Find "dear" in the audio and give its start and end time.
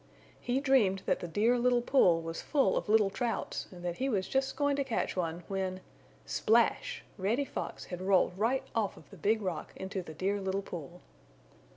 1.27-1.59, 10.15-10.41